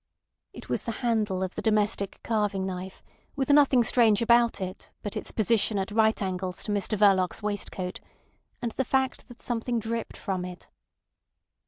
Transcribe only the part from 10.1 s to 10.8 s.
from it.